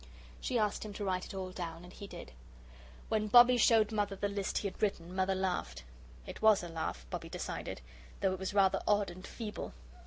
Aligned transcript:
She 0.39 0.57
asked 0.57 0.83
him 0.83 0.93
to 0.93 1.05
write 1.05 1.25
it 1.27 1.33
all 1.35 1.51
down, 1.51 1.83
and 1.83 1.93
he 1.93 2.07
did. 2.07 2.31
When 3.09 3.27
Bobbie 3.27 3.59
showed 3.59 3.91
Mother 3.91 4.15
the 4.15 4.27
list 4.29 4.57
he 4.57 4.67
had 4.67 4.81
written, 4.81 5.15
Mother 5.15 5.35
laughed. 5.35 5.83
It 6.25 6.41
WAS 6.41 6.63
a 6.63 6.69
laugh, 6.69 7.05
Bobbie 7.11 7.29
decided, 7.29 7.81
though 8.19 8.33
it 8.33 8.39
was 8.39 8.51
rather 8.51 8.81
odd 8.87 9.11
and 9.11 9.27
feeble. 9.27 9.75